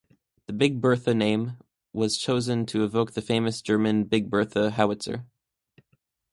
The 0.47 0.53
Big 0.53 0.81
Bertha 0.81 1.13
name 1.13 1.57
was 1.93 2.17
chosen 2.17 2.65
to 2.65 2.83
evoke 2.83 3.11
the 3.11 3.21
famous 3.21 3.61
German 3.61 4.05
Big 4.05 4.31
Bertha 4.31 4.71
howitzer. 4.71 5.27